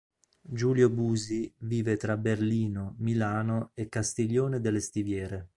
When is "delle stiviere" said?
4.59-5.49